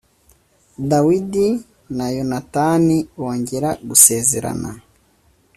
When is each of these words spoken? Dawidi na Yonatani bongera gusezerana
Dawidi 0.89 1.47
na 1.97 2.05
Yonatani 2.15 2.97
bongera 3.19 3.69
gusezerana 3.87 4.69